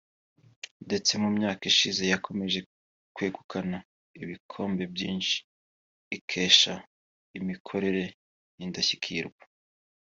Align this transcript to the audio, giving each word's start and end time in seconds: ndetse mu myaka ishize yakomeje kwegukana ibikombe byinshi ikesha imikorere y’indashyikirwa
ndetse 0.85 1.11
mu 1.21 1.29
myaka 1.37 1.63
ishize 1.71 2.03
yakomeje 2.11 2.59
kwegukana 3.15 3.77
ibikombe 4.23 4.83
byinshi 4.93 5.37
ikesha 6.17 6.73
imikorere 7.37 8.03
y’indashyikirwa 8.57 9.43